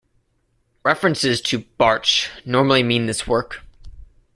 References 0.83 1.41
to 1.43 1.59
"Bartsch" 1.79 2.27
normally 2.43 2.81
mean 2.81 3.05
this 3.05 3.27
work. 3.27 3.61